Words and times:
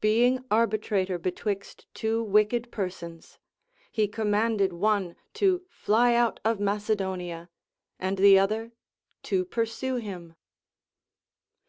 Being 0.00 0.44
arbitrator 0.50 1.16
betwixt 1.16 1.86
two 1.94 2.24
wicked 2.24 2.72
persons, 2.72 3.38
he 3.92 4.08
commanded 4.08 4.72
one 4.72 5.14
to 5.34 5.62
fiy 5.70 6.12
out 6.14 6.40
of 6.44 6.58
Mace 6.58 6.88
donia 6.90 7.48
and 7.96 8.18
the 8.18 8.36
other 8.36 8.72
to 9.22 9.44
pursue 9.44 9.94
him. 9.94 10.34